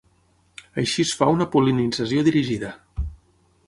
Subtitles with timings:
[0.83, 2.77] Així es fa una pol·linització dirigida.